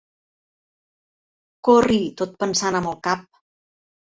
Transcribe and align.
Corri 1.69 1.99
tot 2.23 2.35
pensant 2.45 2.81
amb 2.81 2.93
el 2.95 2.99
cap. 3.11 3.29